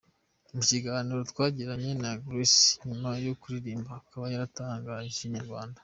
Mu 0.53 0.61
kiganiro 0.69 1.21
twagiranye 1.31 1.91
na 2.01 2.11
Young 2.13 2.21
Grace 2.27 2.61
nyuma 2.87 3.09
yo 3.25 3.33
kuririmba 3.41 3.91
akaba 4.01 4.25
yatangarije 4.33 5.21
Inyarwanda. 5.25 5.79